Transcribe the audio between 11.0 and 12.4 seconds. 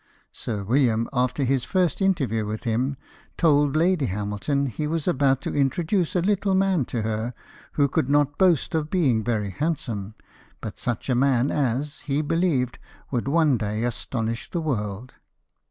a man as, he